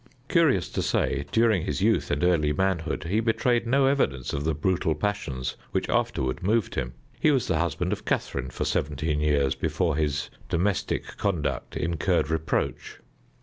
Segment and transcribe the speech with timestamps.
[0.29, 4.55] Curious to say, during his youth and early manhood he betrayed no evidence of the
[4.55, 6.93] brutal passions which afterward moved him.
[7.19, 12.97] He was the husband of Catharine for seventeen years before his domestic conduct incurred reproach.